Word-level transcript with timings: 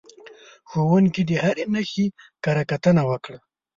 ښوونکي 0.69 1.21
د 1.29 1.31
هرې 1.43 1.65
نښې 1.73 2.05
کره 2.43 2.63
کتنه 2.71 3.01
وکړه. 3.09 3.39